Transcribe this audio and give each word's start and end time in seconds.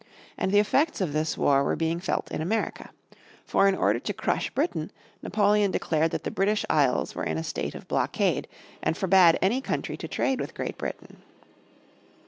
And 0.35 0.51
the 0.51 0.57
effects 0.57 0.99
of 0.99 1.13
this 1.13 1.37
war 1.37 1.63
were 1.63 1.75
being 1.75 1.99
felt 1.99 2.31
in 2.31 2.41
America. 2.41 2.89
For 3.45 3.67
in 3.67 3.75
order 3.75 3.99
to 3.99 4.13
crush 4.13 4.49
Britain 4.49 4.91
Napoleon 5.21 5.69
declared 5.69 6.09
that 6.09 6.23
the 6.23 6.31
British 6.31 6.65
Isles 6.71 7.13
were 7.13 7.23
in 7.23 7.37
a 7.37 7.43
state 7.43 7.75
of 7.75 7.87
blockade, 7.87 8.47
and 8.81 8.97
forbade 8.97 9.37
any 9.43 9.61
country 9.61 9.97
to 9.97 10.07
trade 10.07 10.39
with 10.41 10.55
Great 10.55 10.75
Britain. 10.79 11.17